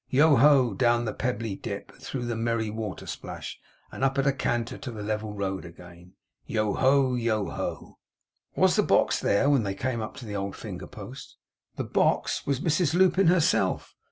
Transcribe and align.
Yoho, 0.09 0.73
down 0.73 1.05
the 1.05 1.13
pebbly 1.13 1.55
dip, 1.55 1.91
and 1.93 2.01
through 2.01 2.25
the 2.25 2.35
merry 2.35 2.71
water 2.71 3.05
splash 3.05 3.59
and 3.91 4.03
up 4.03 4.17
at 4.17 4.25
a 4.25 4.33
canter 4.33 4.75
to 4.75 4.89
the 4.89 5.03
level 5.03 5.35
road 5.35 5.63
again. 5.63 6.13
Yoho! 6.47 7.13
Yoho! 7.13 7.99
Was 8.55 8.75
the 8.75 8.81
box 8.81 9.19
there, 9.19 9.47
when 9.47 9.61
they 9.61 9.75
came 9.75 10.01
up 10.01 10.17
to 10.17 10.25
the 10.25 10.35
old 10.35 10.55
finger 10.55 10.87
post? 10.87 11.37
The 11.75 11.83
box! 11.83 12.47
Was 12.47 12.59
Mrs 12.61 12.95
Lupin 12.95 13.27
herself? 13.27 13.93